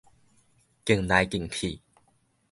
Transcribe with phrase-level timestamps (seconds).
[0.83, 1.79] 勁來勁去